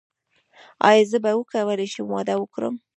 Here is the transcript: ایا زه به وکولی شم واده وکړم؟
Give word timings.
ایا 0.89 1.03
زه 1.11 1.17
به 1.23 1.31
وکولی 1.39 1.87
شم 1.93 2.07
واده 2.11 2.35
وکړم؟ 2.37 2.75